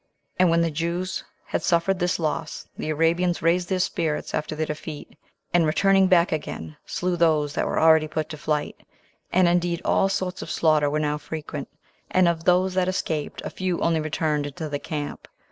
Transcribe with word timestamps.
And 0.39 0.49
when 0.49 0.61
the 0.61 0.71
Jews 0.71 1.23
had 1.45 1.61
suffered 1.61 1.99
this 1.99 2.17
loss, 2.17 2.67
the 2.75 2.89
Arabians 2.89 3.43
raised 3.43 3.69
their 3.69 3.77
spirits 3.77 4.33
after 4.33 4.55
their 4.55 4.65
defeat, 4.65 5.15
and 5.53 5.63
returning 5.63 6.07
back 6.07 6.31
again, 6.31 6.75
slew 6.87 7.15
those 7.15 7.53
that 7.53 7.67
were 7.67 7.79
already 7.79 8.07
put 8.07 8.27
to 8.29 8.37
flight; 8.39 8.75
and 9.31 9.47
indeed 9.47 9.79
all 9.85 10.09
sorts 10.09 10.41
of 10.41 10.49
slaughter 10.49 10.89
were 10.89 10.97
now 10.97 11.19
frequent, 11.19 11.67
and 12.09 12.27
of 12.27 12.45
those 12.45 12.73
that 12.73 12.87
escaped, 12.87 13.43
a 13.45 13.51
few 13.51 13.79
only 13.81 13.99
returned 13.99 14.47
into 14.47 14.67
the 14.69 14.79
camp. 14.79 15.27